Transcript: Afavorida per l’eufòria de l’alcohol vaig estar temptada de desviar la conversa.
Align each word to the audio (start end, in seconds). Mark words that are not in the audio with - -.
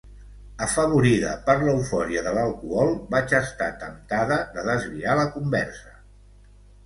Afavorida 0.67 1.33
per 1.49 1.55
l’eufòria 1.65 2.23
de 2.27 2.31
l’alcohol 2.37 2.89
vaig 3.11 3.35
estar 3.41 3.69
temptada 3.83 4.39
de 4.57 4.63
desviar 4.69 5.15
la 5.21 5.27
conversa. 5.37 5.93